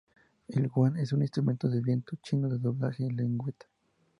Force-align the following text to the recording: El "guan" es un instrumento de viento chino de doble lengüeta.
El 0.47 0.67
"guan" 0.67 0.97
es 0.97 1.13
un 1.13 1.21
instrumento 1.21 1.69
de 1.69 1.79
viento 1.79 2.17
chino 2.23 2.49
de 2.49 2.57
doble 2.57 2.89
lengüeta. 3.11 3.67